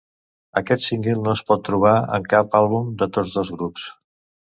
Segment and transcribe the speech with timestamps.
[0.61, 3.91] Aquest single no es pot trobar en cap àlbum de tots dos grups.